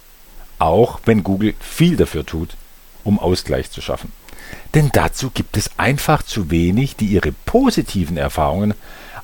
Auch 0.58 1.00
wenn 1.04 1.22
Google 1.22 1.54
viel 1.60 1.96
dafür 1.96 2.26
tut, 2.26 2.56
um 3.04 3.18
Ausgleich 3.18 3.70
zu 3.70 3.80
schaffen. 3.80 4.12
Denn 4.74 4.90
dazu 4.92 5.30
gibt 5.30 5.56
es 5.56 5.70
einfach 5.78 6.22
zu 6.22 6.50
wenig, 6.50 6.96
die 6.96 7.06
ihre 7.06 7.32
positiven 7.32 8.16
Erfahrungen 8.16 8.74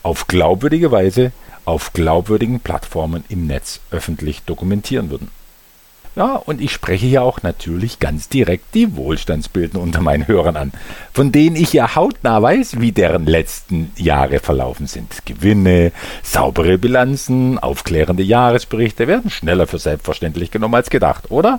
auf 0.03 0.27
glaubwürdige 0.27 0.93
Weise 0.93 1.33
auf 1.65 1.93
glaubwürdigen 1.93 2.61
Plattformen 2.61 3.25
im 3.29 3.47
Netz 3.47 3.81
öffentlich 3.91 4.43
dokumentieren 4.43 5.11
würden. 5.11 5.31
Ja, 6.17 6.37
und 6.37 6.61
ich 6.61 6.71
spreche 6.71 7.07
hier 7.07 7.23
auch 7.23 7.43
natürlich 7.43 7.99
ganz 7.99 8.29
direkt 8.29 8.75
die 8.75 8.95
Wohlstandsbilden 8.95 9.81
unter 9.81 10.01
meinen 10.01 10.29
Hörern 10.29 10.57
an, 10.57 10.73
von 11.13 11.33
denen 11.33 11.57
ich 11.57 11.73
ja 11.73 11.97
hautnah 11.97 12.41
weiß, 12.41 12.81
wie 12.81 12.93
deren 12.93 13.27
letzten 13.27 13.93
Jahre 13.97 14.39
verlaufen 14.39 14.87
sind. 14.87 15.27
Gewinne, 15.27 15.91
saubere 16.23 16.79
Bilanzen, 16.79 17.59
aufklärende 17.59 18.23
Jahresberichte 18.23 19.09
werden 19.09 19.29
schneller 19.29 19.67
für 19.67 19.79
selbstverständlich 19.79 20.53
genommen 20.53 20.77
als 20.77 20.89
gedacht, 20.89 21.33
oder? 21.33 21.59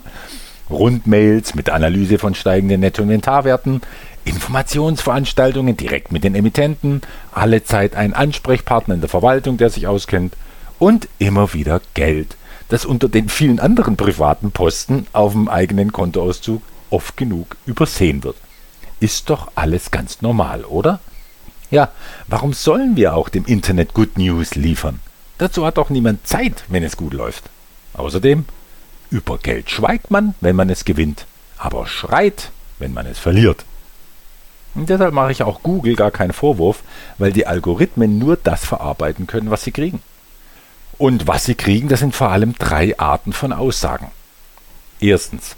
Rundmails 0.70 1.54
mit 1.54 1.70
Analyse 1.70 2.18
von 2.18 2.34
steigenden 2.34 2.80
Nettoinventarwerten, 2.80 3.82
Informationsveranstaltungen 4.24 5.76
direkt 5.76 6.14
mit 6.14 6.24
den 6.24 6.34
Emittenten, 6.34 7.02
alle 7.34 7.64
Zeit 7.66 7.96
ein 7.96 8.14
Ansprechpartner 8.14 8.96
in 8.96 9.02
der 9.02 9.10
Verwaltung, 9.10 9.58
der 9.58 9.70
sich 9.70 9.86
auskennt 9.86 10.34
und 10.80 11.10
immer 11.20 11.54
wieder 11.54 11.82
Geld, 11.94 12.38
das 12.70 12.86
unter 12.86 13.10
den 13.10 13.30
vielen 13.30 13.60
anderen 13.60 13.98
privaten 13.98 14.52
Posten 14.52 15.08
auf 15.14 15.34
dem 15.34 15.48
eigenen 15.48 15.92
Kontoauszug 15.92 16.62
oft 16.90 17.18
genug 17.18 17.56
übersehen 17.66 18.24
wird. 18.24 18.38
Ist 19.00 19.30
doch 19.30 19.52
alles 19.56 19.92
ganz 19.92 20.22
normal, 20.22 20.64
oder? 20.64 21.00
Ja, 21.72 21.90
warum 22.28 22.54
sollen 22.54 22.96
wir 22.96 23.16
auch 23.16 23.30
dem 23.30 23.46
Internet 23.46 23.94
Good 23.94 24.18
News 24.18 24.56
liefern? 24.56 25.00
Dazu 25.38 25.66
hat 25.66 25.78
doch 25.78 25.90
niemand 25.90 26.26
Zeit, 26.26 26.64
wenn 26.70 26.84
es 26.84 26.96
gut 26.96 27.14
läuft. 27.14 27.50
Außerdem, 27.94 28.46
über 29.10 29.38
Geld 29.38 29.70
schweigt 29.70 30.12
man, 30.12 30.36
wenn 30.42 30.56
man 30.56 30.70
es 30.70 30.86
gewinnt, 30.86 31.26
aber 31.58 31.88
schreit, 31.88 32.52
wenn 32.80 32.94
man 32.94 33.06
es 33.06 33.20
verliert. 33.20 33.66
Und 34.76 34.90
deshalb 34.90 35.14
mache 35.14 35.32
ich 35.32 35.44
auch 35.44 35.64
Google 35.64 35.96
gar 35.96 36.12
keinen 36.12 36.34
Vorwurf, 36.34 36.84
weil 37.18 37.32
die 37.32 37.48
Algorithmen 37.48 38.20
nur 38.20 38.38
das 38.38 38.66
verarbeiten 38.66 39.26
können, 39.26 39.50
was 39.50 39.64
sie 39.64 39.72
kriegen. 39.72 40.02
Und 40.98 41.28
was 41.28 41.44
sie 41.44 41.56
kriegen, 41.56 41.90
das 41.90 42.00
sind 42.00 42.16
vor 42.16 42.30
allem 42.30 42.56
drei 42.58 42.98
Arten 42.98 43.34
von 43.34 43.52
Aussagen. 43.52 44.12
Erstens. 45.00 45.56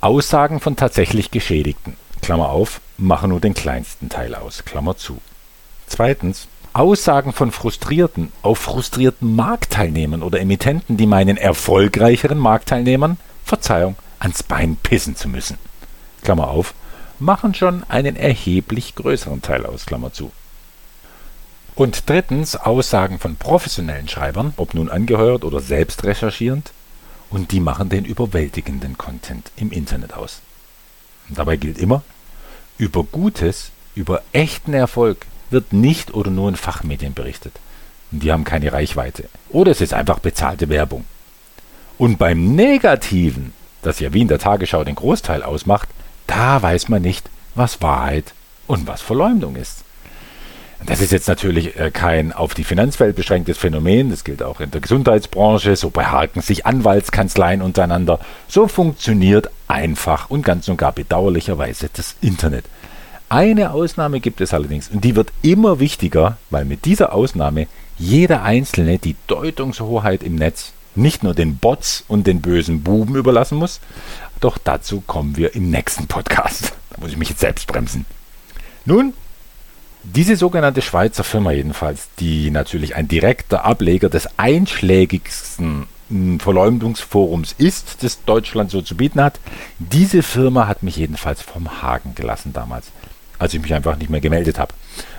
Aussagen 0.00 0.60
von 0.60 0.76
tatsächlich 0.76 1.30
Geschädigten, 1.30 1.96
Klammer 2.22 2.48
auf, 2.48 2.80
machen 2.98 3.30
nur 3.30 3.40
den 3.40 3.54
kleinsten 3.54 4.08
Teil 4.08 4.34
aus, 4.34 4.64
Klammer 4.64 4.96
zu. 4.96 5.20
Zweitens. 5.86 6.48
Aussagen 6.72 7.32
von 7.32 7.52
Frustrierten 7.52 8.32
auf 8.42 8.58
frustrierten 8.58 9.36
Marktteilnehmern 9.36 10.24
oder 10.24 10.40
Emittenten, 10.40 10.96
die 10.96 11.06
meinen 11.06 11.36
erfolgreicheren 11.36 12.38
Marktteilnehmern, 12.38 13.16
Verzeihung, 13.44 13.94
ans 14.18 14.42
Bein 14.42 14.74
pissen 14.82 15.14
zu 15.14 15.28
müssen. 15.28 15.56
Klammer 16.22 16.48
auf, 16.48 16.74
machen 17.20 17.54
schon 17.54 17.84
einen 17.88 18.16
erheblich 18.16 18.96
größeren 18.96 19.40
Teil 19.40 19.66
aus, 19.66 19.86
Klammer 19.86 20.12
zu. 20.12 20.32
Und 21.74 22.08
drittens 22.08 22.54
Aussagen 22.54 23.18
von 23.18 23.36
professionellen 23.36 24.08
Schreibern, 24.08 24.54
ob 24.56 24.74
nun 24.74 24.88
angeheuert 24.88 25.44
oder 25.44 25.60
selbst 25.60 26.04
recherchierend, 26.04 26.72
und 27.30 27.50
die 27.50 27.60
machen 27.60 27.88
den 27.88 28.04
überwältigenden 28.04 28.96
Content 28.96 29.50
im 29.56 29.72
Internet 29.72 30.14
aus. 30.14 30.40
Und 31.28 31.38
dabei 31.38 31.56
gilt 31.56 31.78
immer, 31.78 32.02
über 32.78 33.02
Gutes, 33.02 33.70
über 33.94 34.22
echten 34.32 34.72
Erfolg 34.72 35.26
wird 35.50 35.72
nicht 35.72 36.14
oder 36.14 36.30
nur 36.30 36.48
in 36.48 36.56
Fachmedien 36.56 37.14
berichtet. 37.14 37.54
Und 38.12 38.22
die 38.22 38.30
haben 38.30 38.44
keine 38.44 38.72
Reichweite. 38.72 39.28
Oder 39.48 39.72
es 39.72 39.80
ist 39.80 39.94
einfach 39.94 40.20
bezahlte 40.20 40.68
Werbung. 40.68 41.04
Und 41.98 42.18
beim 42.18 42.54
Negativen, 42.54 43.52
das 43.82 44.00
ja 44.00 44.12
wie 44.12 44.20
in 44.20 44.28
der 44.28 44.38
Tagesschau 44.38 44.84
den 44.84 44.94
Großteil 44.94 45.42
ausmacht, 45.42 45.88
da 46.26 46.62
weiß 46.62 46.88
man 46.88 47.02
nicht, 47.02 47.28
was 47.54 47.82
Wahrheit 47.82 48.32
und 48.66 48.86
was 48.86 49.00
Verleumdung 49.00 49.56
ist. 49.56 49.84
Das 50.86 51.00
ist 51.00 51.12
jetzt 51.12 51.28
natürlich 51.28 51.78
äh, 51.78 51.90
kein 51.90 52.32
auf 52.32 52.52
die 52.52 52.64
Finanzwelt 52.64 53.16
beschränktes 53.16 53.56
Phänomen, 53.56 54.10
das 54.10 54.22
gilt 54.22 54.42
auch 54.42 54.60
in 54.60 54.70
der 54.70 54.82
Gesundheitsbranche, 54.82 55.76
so 55.76 55.88
behaken 55.88 56.42
sich 56.42 56.66
Anwaltskanzleien 56.66 57.62
untereinander. 57.62 58.20
So 58.48 58.68
funktioniert 58.68 59.50
einfach 59.66 60.28
und 60.28 60.44
ganz 60.44 60.68
und 60.68 60.76
gar 60.76 60.92
bedauerlicherweise 60.92 61.88
das 61.92 62.16
Internet. 62.20 62.66
Eine 63.30 63.70
Ausnahme 63.72 64.20
gibt 64.20 64.42
es 64.42 64.52
allerdings 64.52 64.88
und 64.88 65.04
die 65.04 65.16
wird 65.16 65.32
immer 65.40 65.80
wichtiger, 65.80 66.36
weil 66.50 66.66
mit 66.66 66.84
dieser 66.84 67.14
Ausnahme 67.14 67.66
jeder 67.98 68.42
Einzelne 68.42 68.98
die 68.98 69.16
Deutungshoheit 69.26 70.22
im 70.22 70.34
Netz 70.34 70.72
nicht 70.94 71.22
nur 71.22 71.34
den 71.34 71.56
Bots 71.56 72.04
und 72.08 72.26
den 72.26 72.42
bösen 72.42 72.82
Buben 72.82 73.16
überlassen 73.16 73.56
muss, 73.58 73.80
doch 74.40 74.58
dazu 74.58 75.00
kommen 75.00 75.36
wir 75.36 75.54
im 75.54 75.70
nächsten 75.70 76.06
Podcast. 76.06 76.74
Da 76.90 77.00
muss 77.00 77.10
ich 77.10 77.16
mich 77.16 77.30
jetzt 77.30 77.40
selbst 77.40 77.66
bremsen. 77.66 78.04
Nun, 78.84 79.14
diese 80.04 80.36
sogenannte 80.36 80.82
Schweizer 80.82 81.24
Firma 81.24 81.52
jedenfalls, 81.52 82.08
die 82.18 82.50
natürlich 82.50 82.94
ein 82.94 83.08
direkter 83.08 83.64
Ableger 83.64 84.10
des 84.10 84.28
einschlägigsten 84.38 85.86
hm, 86.08 86.40
Verleumdungsforums 86.40 87.54
ist, 87.56 88.02
das 88.02 88.22
Deutschland 88.24 88.70
so 88.70 88.82
zu 88.82 88.96
bieten 88.96 89.22
hat, 89.22 89.40
diese 89.78 90.22
Firma 90.22 90.68
hat 90.68 90.82
mich 90.82 90.96
jedenfalls 90.96 91.40
vom 91.40 91.82
Haken 91.82 92.14
gelassen 92.14 92.52
damals, 92.52 92.90
als 93.38 93.54
ich 93.54 93.62
mich 93.62 93.72
einfach 93.72 93.96
nicht 93.96 94.10
mehr 94.10 94.20
gemeldet 94.20 94.58
habe. 94.58 94.74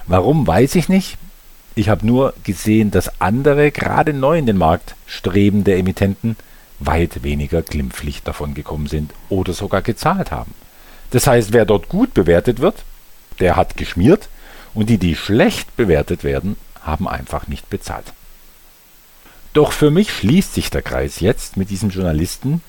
Warum, 0.05 0.45
weiß 0.45 0.75
ich 0.75 0.87
nicht. 0.87 1.17
Ich 1.73 1.89
habe 1.89 2.05
nur 2.05 2.33
gesehen, 2.43 2.91
dass 2.91 3.19
andere, 3.19 3.71
gerade 3.71 4.13
neu 4.13 4.37
in 4.37 4.45
den 4.45 4.57
Markt 4.57 4.95
strebende 5.07 5.75
Emittenten, 5.75 6.37
weit 6.79 7.23
weniger 7.23 7.63
glimpflich 7.63 8.21
davon 8.23 8.53
gekommen 8.53 8.87
sind 8.87 9.11
oder 9.29 9.53
sogar 9.53 9.81
gezahlt 9.81 10.31
haben. 10.31 10.53
Das 11.09 11.25
heißt, 11.25 11.53
wer 11.53 11.65
dort 11.65 11.89
gut 11.89 12.13
bewertet 12.13 12.59
wird, 12.59 12.83
der 13.39 13.55
hat 13.55 13.77
geschmiert 13.77 14.29
und 14.75 14.89
die, 14.89 14.97
die 14.97 15.15
schlecht 15.15 15.75
bewertet 15.75 16.23
werden, 16.23 16.57
haben 16.83 17.07
einfach 17.07 17.47
nicht 17.47 17.69
bezahlt. 17.69 18.13
Doch 19.53 19.71
für 19.71 19.89
mich 19.89 20.11
schließt 20.11 20.53
sich 20.53 20.69
der 20.69 20.81
Kreis 20.81 21.21
jetzt 21.21 21.57
mit 21.57 21.69
diesem 21.69 21.89
Journalisten, 21.89 22.61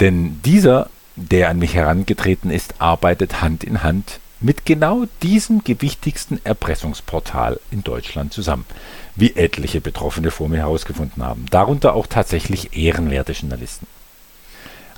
denn 0.00 0.40
dieser, 0.42 0.88
der 1.14 1.50
an 1.50 1.58
mich 1.58 1.74
herangetreten 1.74 2.50
ist, 2.50 2.74
arbeitet 2.78 3.42
Hand 3.42 3.62
in 3.62 3.82
Hand 3.82 4.18
mit 4.40 4.66
genau 4.66 5.04
diesem 5.22 5.62
gewichtigsten 5.62 6.40
Erpressungsportal 6.44 7.60
in 7.70 7.84
Deutschland 7.84 8.32
zusammen, 8.32 8.64
wie 9.14 9.36
etliche 9.36 9.80
Betroffene 9.80 10.30
vor 10.30 10.48
mir 10.48 10.58
herausgefunden 10.58 11.22
haben, 11.22 11.46
darunter 11.50 11.94
auch 11.94 12.06
tatsächlich 12.06 12.76
ehrenwerte 12.76 13.32
Journalisten. 13.32 13.86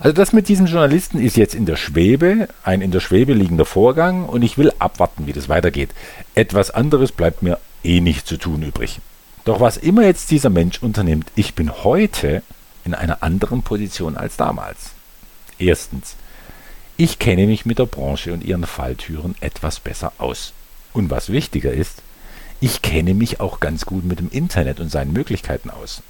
Also 0.01 0.13
das 0.13 0.33
mit 0.33 0.49
diesem 0.49 0.67
Journalisten 0.67 1.21
ist 1.21 1.37
jetzt 1.37 1.55
in 1.55 1.67
der 1.67 1.77
Schwebe, 1.77 2.49
ein 2.63 2.81
in 2.81 2.91
der 2.91 3.01
Schwebe 3.01 3.33
liegender 3.33 3.65
Vorgang 3.65 4.25
und 4.27 4.43
ich 4.43 4.59
will 4.59 4.73
abwarten, 4.79 5.27
wie 5.27 5.33
das 5.33 5.49
weitergeht. 5.49 5.91
Etwas 6.35 6.71
anderes 6.71 7.13
bleibt 7.13 7.43
mir 7.43 7.59
eh 7.85 8.01
nicht 8.01 8.27
zu 8.27 8.37
tun 8.37 8.63
übrig. 8.63 9.01
Doch 9.45 9.61
was 9.61 9.77
immer 9.77 10.05
jetzt 10.05 10.31
dieser 10.31 10.51
Mensch 10.51 10.83
unternimmt, 10.83 11.31
ich 11.37 11.55
bin 11.55 11.85
heute 11.85 12.43
in 12.85 12.95
einer 12.95 13.23
anderen 13.23 13.63
Position 13.63 14.17
als 14.17 14.37
damals. 14.37 14.93
Erstens, 15.59 16.17
ich 16.97 17.19
kenne 17.19 17.47
mich 17.47 17.67
mit 17.67 17.79
der 17.79 17.87
Branche 17.87 18.33
und 18.33 18.45
ihren 18.45 18.67
Falltüren 18.67 19.35
etwas 19.41 19.81
besser 19.81 20.13
aus. 20.19 20.53
Und 20.93 21.11
was 21.11 21.31
wichtiger 21.31 21.73
ist, 21.73 22.03
ich 22.61 22.83
kenne 22.83 23.15
mich 23.15 23.41
auch 23.41 23.61
ganz 23.61 23.85
gut 23.85 24.05
mit 24.05 24.19
dem 24.19 24.31
Internet 24.31 24.81
und 24.81 24.91
seinen 24.91 25.13
Möglichkeiten 25.13 25.71
aus. 25.71 26.03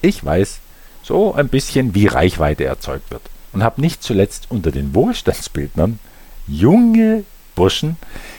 Ich 0.00 0.24
weiß 0.24 0.58
so 1.02 1.34
ein 1.34 1.48
bisschen, 1.48 1.94
wie 1.94 2.06
Reichweite 2.06 2.64
erzeugt 2.64 3.10
wird. 3.10 3.22
Und 3.52 3.62
habe 3.62 3.80
nicht 3.80 4.02
zuletzt 4.02 4.46
unter 4.50 4.70
den 4.70 4.94
Wohlstandsbildnern 4.94 5.98
junge 6.46 7.24
Burschen 7.54 7.96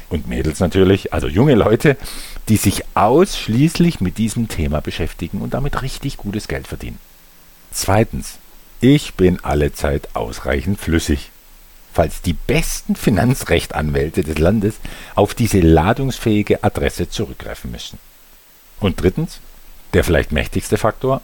und 0.09 0.27
Mädels 0.27 0.59
natürlich, 0.59 1.13
also 1.13 1.27
junge 1.27 1.55
Leute, 1.55 1.97
die 2.49 2.57
sich 2.57 2.83
ausschließlich 2.95 4.01
mit 4.01 4.17
diesem 4.17 4.47
Thema 4.47 4.81
beschäftigen 4.81 5.41
und 5.41 5.53
damit 5.53 5.81
richtig 5.81 6.17
gutes 6.17 6.47
Geld 6.47 6.67
verdienen. 6.67 6.97
Zweitens, 7.71 8.39
ich 8.81 9.13
bin 9.13 9.43
allezeit 9.43 10.09
ausreichend 10.15 10.79
flüssig 10.79 11.31
falls 11.93 12.21
die 12.21 12.33
besten 12.33 12.95
Finanzrechtanwälte 12.95 14.23
des 14.23 14.39
Landes 14.39 14.79
auf 15.15 15.35
diese 15.35 15.59
ladungsfähige 15.59 16.63
Adresse 16.63 17.07
zurückgreifen 17.07 17.71
müssen. 17.71 17.99
Und 18.79 19.01
drittens, 19.01 19.39
der 19.93 20.03
vielleicht 20.03 20.31
mächtigste 20.31 20.77
Faktor, 20.77 21.21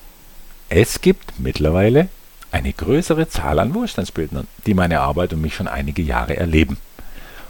es 0.69 1.01
gibt 1.01 1.39
mittlerweile 1.39 2.09
eine 2.51 2.71
größere 2.71 3.27
Zahl 3.27 3.59
an 3.59 3.73
Wohlstandsbildnern, 3.73 4.47
die 4.65 4.73
meine 4.73 5.01
Arbeit 5.01 5.33
und 5.33 5.41
mich 5.41 5.55
schon 5.55 5.67
einige 5.67 6.01
Jahre 6.01 6.37
erleben. 6.37 6.77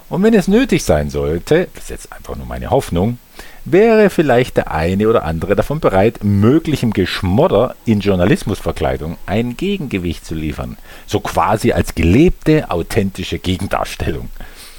Und 0.10 0.24
wenn 0.24 0.34
es 0.34 0.48
nötig 0.48 0.84
sein 0.84 1.10
sollte, 1.10 1.68
das 1.76 1.84
ist 1.84 1.90
jetzt 1.90 2.14
einfach 2.14 2.36
nur 2.36 2.48
meine 2.48 2.72
Hoffnung, 2.72 3.20
wäre 3.66 4.10
vielleicht 4.10 4.58
der 4.58 4.72
eine 4.72 5.08
oder 5.08 5.24
andere 5.24 5.56
davon 5.56 5.80
bereit, 5.80 6.24
möglichem 6.24 6.92
Geschmodder 6.92 7.76
in 7.86 8.00
Journalismusverkleidung 8.00 9.18
ein 9.28 9.56
Gegengewicht 9.56 10.26
zu 10.26 10.34
liefern. 10.34 10.78
So 11.06 11.20
quasi 11.20 11.74
als 11.74 11.94
gelebte, 11.94 12.72
authentische 12.72 13.38
Gegendarstellung. 13.38 14.30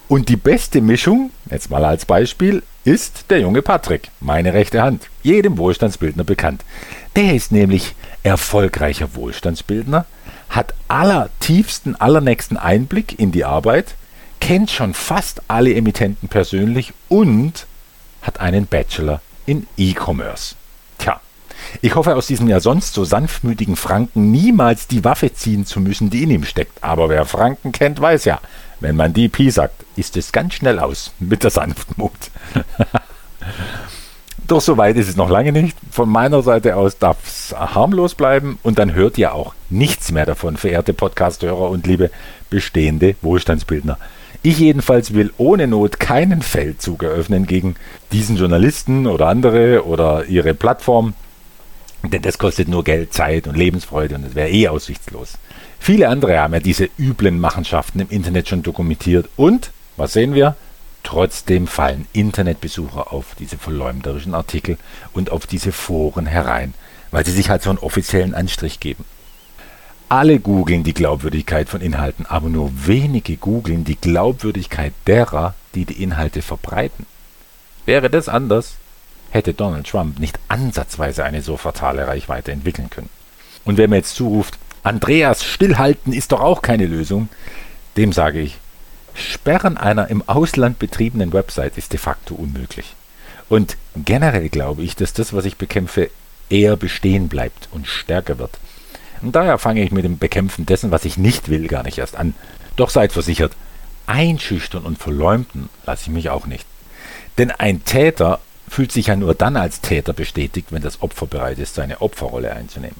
Und 0.08 0.28
die 0.28 0.36
beste 0.36 0.80
Mischung, 0.80 1.30
jetzt 1.48 1.70
mal 1.70 1.84
als 1.84 2.04
Beispiel, 2.04 2.64
ist 2.82 3.26
der 3.30 3.40
junge 3.40 3.62
Patrick, 3.62 4.10
meine 4.20 4.52
rechte 4.54 4.82
Hand, 4.82 5.08
jedem 5.22 5.58
Wohlstandsbildner 5.58 6.24
bekannt. 6.24 6.64
Der 7.14 7.34
ist 7.34 7.52
nämlich 7.52 7.94
erfolgreicher 8.22 9.14
Wohlstandsbildner, 9.14 10.06
hat 10.48 10.74
allertiefsten, 10.88 11.96
allernächsten 11.96 12.56
Einblick 12.56 13.18
in 13.18 13.32
die 13.32 13.44
Arbeit, 13.44 13.94
kennt 14.40 14.70
schon 14.70 14.94
fast 14.94 15.42
alle 15.48 15.74
Emittenten 15.74 16.28
persönlich 16.28 16.92
und 17.08 17.66
hat 18.22 18.40
einen 18.40 18.66
Bachelor 18.66 19.20
in 19.46 19.66
E-Commerce. 19.76 20.54
Tja, 20.98 21.20
ich 21.80 21.94
hoffe 21.94 22.16
aus 22.16 22.26
diesem 22.26 22.48
ja 22.48 22.60
sonst 22.60 22.94
so 22.94 23.04
sanftmütigen 23.04 23.76
Franken 23.76 24.30
niemals 24.30 24.86
die 24.86 25.04
Waffe 25.04 25.32
ziehen 25.32 25.66
zu 25.66 25.80
müssen, 25.80 26.10
die 26.10 26.22
in 26.22 26.30
ihm 26.30 26.44
steckt. 26.44 26.82
Aber 26.82 27.08
wer 27.08 27.24
Franken 27.24 27.72
kennt, 27.72 28.00
weiß 28.00 28.24
ja, 28.24 28.40
wenn 28.80 28.96
man 28.96 29.12
Pi 29.12 29.50
sagt, 29.50 29.84
ist 29.96 30.16
es 30.16 30.32
ganz 30.32 30.54
schnell 30.54 30.78
aus 30.78 31.12
mit 31.18 31.42
der 31.44 31.50
Sanftmut. 31.50 32.12
Doch 34.50 34.60
so 34.60 34.76
weit 34.76 34.96
ist 34.96 35.08
es 35.08 35.14
noch 35.14 35.30
lange 35.30 35.52
nicht. 35.52 35.76
Von 35.92 36.08
meiner 36.08 36.42
Seite 36.42 36.74
aus 36.74 36.98
darf 36.98 37.18
es 37.24 37.54
harmlos 37.56 38.16
bleiben 38.16 38.58
und 38.64 38.80
dann 38.80 38.94
hört 38.94 39.16
ihr 39.16 39.32
auch 39.32 39.54
nichts 39.68 40.10
mehr 40.10 40.26
davon, 40.26 40.56
verehrte 40.56 40.92
Podcasthörer 40.92 41.70
und 41.70 41.86
liebe 41.86 42.10
bestehende 42.50 43.14
Wohlstandsbildner. 43.22 43.96
Ich 44.42 44.58
jedenfalls 44.58 45.14
will 45.14 45.32
ohne 45.38 45.68
Not 45.68 46.00
keinen 46.00 46.42
Feldzug 46.42 47.04
eröffnen 47.04 47.46
gegen 47.46 47.76
diesen 48.10 48.36
Journalisten 48.36 49.06
oder 49.06 49.28
andere 49.28 49.86
oder 49.86 50.24
ihre 50.24 50.52
Plattform, 50.52 51.14
denn 52.02 52.22
das 52.22 52.38
kostet 52.38 52.66
nur 52.66 52.82
Geld, 52.82 53.12
Zeit 53.14 53.46
und 53.46 53.56
Lebensfreude 53.56 54.16
und 54.16 54.26
es 54.26 54.34
wäre 54.34 54.50
eh 54.50 54.66
aussichtslos. 54.66 55.34
Viele 55.78 56.08
andere 56.08 56.40
haben 56.40 56.54
ja 56.54 56.60
diese 56.60 56.88
üblen 56.98 57.38
Machenschaften 57.38 58.00
im 58.00 58.10
Internet 58.10 58.48
schon 58.48 58.64
dokumentiert 58.64 59.28
und, 59.36 59.70
was 59.96 60.12
sehen 60.12 60.34
wir? 60.34 60.56
Trotzdem 61.02 61.66
fallen 61.66 62.06
Internetbesucher 62.12 63.12
auf 63.12 63.34
diese 63.38 63.58
verleumderischen 63.58 64.34
Artikel 64.34 64.78
und 65.12 65.30
auf 65.30 65.46
diese 65.46 65.72
Foren 65.72 66.26
herein, 66.26 66.74
weil 67.10 67.24
sie 67.24 67.32
sich 67.32 67.50
halt 67.50 67.62
so 67.62 67.70
einen 67.70 67.78
offiziellen 67.78 68.34
Anstrich 68.34 68.80
geben. 68.80 69.04
Alle 70.08 70.40
googeln 70.40 70.82
die 70.82 70.94
Glaubwürdigkeit 70.94 71.68
von 71.68 71.80
Inhalten, 71.80 72.26
aber 72.26 72.48
nur 72.48 72.72
wenige 72.86 73.36
googeln 73.36 73.84
die 73.84 73.96
Glaubwürdigkeit 73.96 74.92
derer, 75.06 75.54
die 75.74 75.84
die 75.84 76.02
Inhalte 76.02 76.42
verbreiten. 76.42 77.06
Wäre 77.86 78.10
das 78.10 78.28
anders, 78.28 78.74
hätte 79.30 79.54
Donald 79.54 79.86
Trump 79.86 80.18
nicht 80.18 80.38
ansatzweise 80.48 81.24
eine 81.24 81.42
so 81.42 81.56
fatale 81.56 82.06
Reichweite 82.06 82.52
entwickeln 82.52 82.90
können. 82.90 83.08
Und 83.64 83.78
wer 83.78 83.88
mir 83.88 83.96
jetzt 83.96 84.16
zuruft, 84.16 84.58
Andreas, 84.82 85.44
stillhalten 85.44 86.12
ist 86.12 86.32
doch 86.32 86.40
auch 86.40 86.62
keine 86.62 86.86
Lösung, 86.86 87.28
dem 87.96 88.12
sage 88.12 88.40
ich, 88.40 88.58
Sperren 89.20 89.76
einer 89.76 90.08
im 90.08 90.28
Ausland 90.28 90.78
betriebenen 90.78 91.32
Website 91.32 91.78
ist 91.78 91.92
de 91.92 91.98
facto 91.98 92.34
unmöglich. 92.34 92.94
Und 93.48 93.76
generell 93.96 94.48
glaube 94.48 94.82
ich, 94.82 94.96
dass 94.96 95.12
das, 95.12 95.32
was 95.32 95.44
ich 95.44 95.56
bekämpfe, 95.56 96.10
eher 96.48 96.76
bestehen 96.76 97.28
bleibt 97.28 97.68
und 97.72 97.86
stärker 97.86 98.38
wird. 98.38 98.58
Und 99.22 99.36
daher 99.36 99.58
fange 99.58 99.82
ich 99.82 99.92
mit 99.92 100.04
dem 100.04 100.18
Bekämpfen 100.18 100.66
dessen, 100.66 100.90
was 100.90 101.04
ich 101.04 101.16
nicht 101.16 101.48
will, 101.48 101.68
gar 101.68 101.82
nicht 101.82 101.98
erst 101.98 102.16
an. 102.16 102.34
Doch 102.76 102.90
seid 102.90 103.12
versichert, 103.12 103.52
einschüchtern 104.06 104.84
und 104.84 104.98
verleumden 104.98 105.68
lasse 105.86 106.04
ich 106.04 106.08
mich 106.10 106.30
auch 106.30 106.46
nicht. 106.46 106.66
Denn 107.38 107.50
ein 107.50 107.84
Täter 107.84 108.40
fühlt 108.68 108.92
sich 108.92 109.08
ja 109.08 109.16
nur 109.16 109.34
dann 109.34 109.56
als 109.56 109.80
Täter 109.80 110.12
bestätigt, 110.12 110.68
wenn 110.70 110.82
das 110.82 111.02
Opfer 111.02 111.26
bereit 111.26 111.58
ist, 111.58 111.74
seine 111.74 112.00
Opferrolle 112.00 112.52
einzunehmen. 112.52 112.96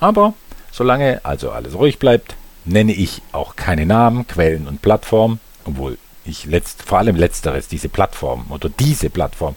Aber 0.00 0.34
solange 0.70 1.24
also 1.24 1.50
alles 1.50 1.74
ruhig 1.74 1.98
bleibt, 1.98 2.36
nenne 2.64 2.92
ich 2.92 3.22
auch 3.32 3.56
keine 3.56 3.86
Namen, 3.86 4.26
Quellen 4.26 4.66
und 4.66 4.82
Plattformen, 4.82 5.40
obwohl 5.64 5.98
ich 6.24 6.46
letzt, 6.46 6.82
vor 6.82 6.98
allem 6.98 7.16
letzteres, 7.16 7.68
diese 7.68 7.88
Plattform 7.88 8.46
oder 8.50 8.68
diese 8.68 9.10
Plattform, 9.10 9.56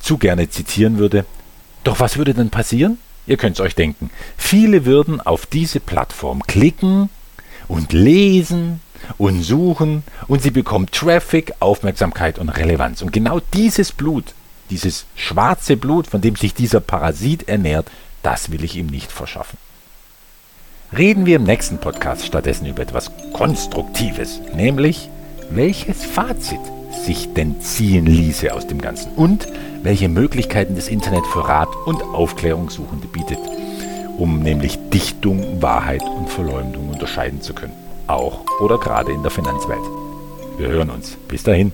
zu 0.00 0.16
gerne 0.16 0.48
zitieren 0.48 0.98
würde. 0.98 1.26
Doch 1.84 2.00
was 2.00 2.16
würde 2.16 2.34
denn 2.34 2.50
passieren? 2.50 2.98
Ihr 3.26 3.36
könnt 3.36 3.56
es 3.56 3.60
euch 3.60 3.74
denken. 3.74 4.10
Viele 4.36 4.86
würden 4.86 5.20
auf 5.20 5.46
diese 5.46 5.80
Plattform 5.80 6.42
klicken 6.42 7.10
und 7.68 7.92
lesen 7.92 8.80
und 9.18 9.42
suchen 9.42 10.02
und 10.26 10.42
sie 10.42 10.50
bekommt 10.50 10.92
Traffic, 10.92 11.52
Aufmerksamkeit 11.60 12.38
und 12.38 12.48
Relevanz. 12.48 13.02
Und 13.02 13.12
genau 13.12 13.40
dieses 13.52 13.92
Blut, 13.92 14.34
dieses 14.70 15.06
schwarze 15.14 15.76
Blut, 15.76 16.06
von 16.06 16.20
dem 16.20 16.36
sich 16.36 16.54
dieser 16.54 16.80
Parasit 16.80 17.48
ernährt, 17.48 17.86
das 18.22 18.50
will 18.50 18.64
ich 18.64 18.76
ihm 18.76 18.86
nicht 18.86 19.12
verschaffen. 19.12 19.58
Reden 20.96 21.24
wir 21.24 21.36
im 21.36 21.44
nächsten 21.44 21.78
Podcast 21.78 22.26
stattdessen 22.26 22.66
über 22.66 22.82
etwas 22.82 23.12
Konstruktives, 23.32 24.40
nämlich 24.56 25.08
welches 25.48 26.04
Fazit 26.04 26.58
sich 27.04 27.32
denn 27.32 27.60
ziehen 27.60 28.06
ließe 28.06 28.52
aus 28.52 28.66
dem 28.66 28.80
Ganzen 28.80 29.12
und 29.12 29.46
welche 29.84 30.08
Möglichkeiten 30.08 30.74
das 30.74 30.88
Internet 30.88 31.24
für 31.26 31.46
Rat 31.46 31.68
und 31.86 32.02
Aufklärungssuchende 32.02 33.06
bietet, 33.06 33.38
um 34.18 34.40
nämlich 34.40 34.80
Dichtung, 34.92 35.62
Wahrheit 35.62 36.02
und 36.02 36.28
Verleumdung 36.28 36.88
unterscheiden 36.88 37.40
zu 37.40 37.54
können, 37.54 37.72
auch 38.08 38.40
oder 38.60 38.76
gerade 38.78 39.12
in 39.12 39.22
der 39.22 39.30
Finanzwelt. 39.30 39.78
Wir 40.58 40.68
hören 40.70 40.90
uns. 40.90 41.16
Bis 41.28 41.44
dahin. 41.44 41.72